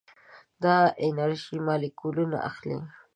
[0.63, 0.75] دا
[1.05, 2.77] انرژي مالیکولونه اخلي.